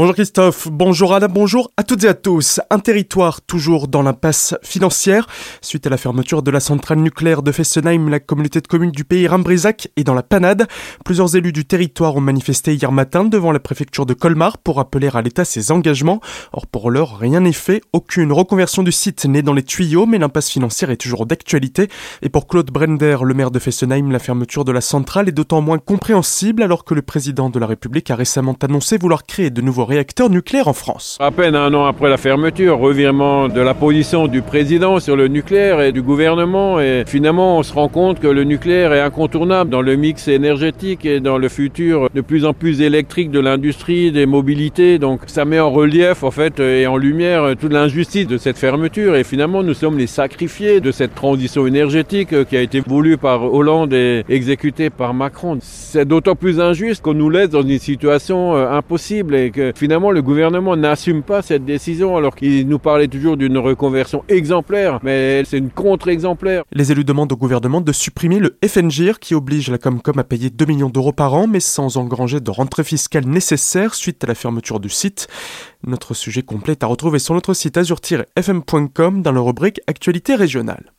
[0.00, 2.58] Bonjour Christophe, bonjour Anna, bonjour à toutes et à tous.
[2.70, 5.26] Un territoire toujours dans l'impasse financière.
[5.60, 9.04] Suite à la fermeture de la centrale nucléaire de Fessenheim, la communauté de communes du
[9.04, 10.66] pays Rimbrisac est dans la panade.
[11.04, 15.10] Plusieurs élus du territoire ont manifesté hier matin devant la préfecture de Colmar pour appeler
[15.12, 16.22] à l'État ses engagements.
[16.54, 17.82] Or pour l'heure, rien n'est fait.
[17.92, 21.88] Aucune reconversion du site n'est dans les tuyaux, mais l'impasse financière est toujours d'actualité.
[22.22, 25.60] Et pour Claude Brender, le maire de Fessenheim, la fermeture de la centrale est d'autant
[25.60, 29.60] moins compréhensible alors que le président de la République a récemment annoncé vouloir créer de
[29.60, 31.18] nouveaux réacteurs nucléaires en France.
[31.20, 35.26] À peine un an après la fermeture, revirement de la position du président sur le
[35.26, 36.80] nucléaire et du gouvernement.
[36.80, 41.04] Et finalement, on se rend compte que le nucléaire est incontournable dans le mix énergétique
[41.04, 44.98] et dans le futur de plus en plus électrique de l'industrie, des mobilités.
[45.00, 49.16] Donc ça met en relief en fait et en lumière toute l'injustice de cette fermeture.
[49.16, 53.52] Et finalement, nous sommes les sacrifiés de cette transition énergétique qui a été voulue par
[53.52, 55.58] Hollande et exécutée par Macron.
[55.60, 60.10] C'est d'autant plus injuste qu'on nous laisse dans une situation euh, impossible et que finalement
[60.10, 65.44] le gouvernement n'assume pas cette décision alors qu'il nous parlait toujours d'une reconversion exemplaire, mais
[65.44, 66.64] c'est une contre-exemplaire.
[66.72, 70.50] Les élus demandent au gouvernement de supprimer le FNGIR qui oblige la Comcom à payer
[70.50, 74.34] 2 millions d'euros par an, mais sans engranger de rentrée fiscale nécessaire suite à la
[74.34, 75.28] fermeture du site.
[75.86, 80.92] Notre sujet complet est à retrouver sur notre site azur-fm.com dans la rubrique Actualité régionale.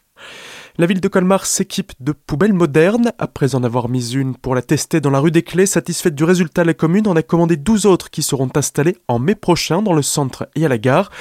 [0.77, 3.11] La ville de Colmar s'équipe de poubelles modernes.
[3.19, 6.23] Après en avoir mis une pour la tester dans la rue des Clés, satisfaite du
[6.23, 9.93] résultat, la commune en a commandé 12 autres qui seront installées en mai prochain dans
[9.93, 11.11] le centre et à la gare.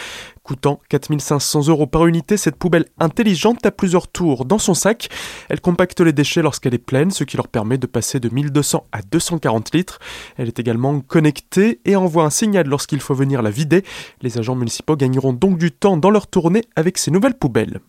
[0.45, 5.09] Coûtant 4500 euros par unité, cette poubelle intelligente a plusieurs tours dans son sac.
[5.49, 8.87] Elle compacte les déchets lorsqu'elle est pleine, ce qui leur permet de passer de 1200
[8.93, 9.99] à 240 litres.
[10.37, 13.85] Elle est également connectée et envoie un signal lorsqu'il faut venir la vider.
[14.23, 17.81] Les agents municipaux gagneront donc du temps dans leur tournée avec ces nouvelles poubelles.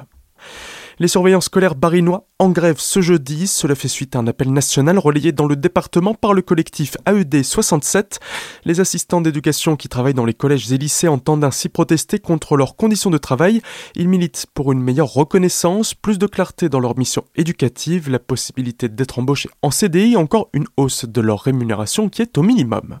[0.99, 3.45] Les surveillants scolaires barinois en grève ce jeudi.
[3.45, 7.43] Cela fait suite à un appel national relayé dans le département par le collectif AED
[7.43, 8.19] 67.
[8.65, 12.75] Les assistants d'éducation qui travaillent dans les collèges et lycées entendent ainsi protester contre leurs
[12.75, 13.61] conditions de travail.
[13.93, 18.89] Ils militent pour une meilleure reconnaissance, plus de clarté dans leur mission éducative, la possibilité
[18.89, 22.97] d'être embauchés en CDI, encore une hausse de leur rémunération qui est au minimum.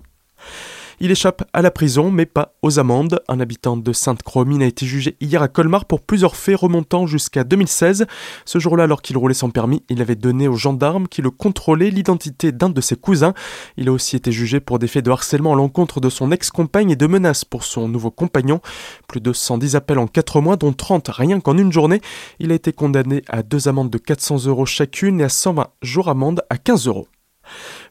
[0.99, 3.21] Il échappe à la prison, mais pas aux amendes.
[3.27, 7.43] Un habitant de Sainte-Cromine a été jugé hier à Colmar pour plusieurs faits remontant jusqu'à
[7.43, 8.07] 2016.
[8.45, 11.91] Ce jour-là, alors qu'il roulait sans permis, il avait donné aux gendarmes qui le contrôlaient
[11.91, 13.35] l'identité d'un de ses cousins.
[13.77, 16.89] Il a aussi été jugé pour des faits de harcèlement à l'encontre de son ex-compagne
[16.89, 18.59] et de menaces pour son nouveau compagnon.
[19.07, 22.01] Plus de 110 appels en 4 mois, dont 30 rien qu'en une journée.
[22.39, 26.09] Il a été condamné à deux amendes de 400 euros chacune et à 120 jours
[26.09, 27.07] amende à 15 euros.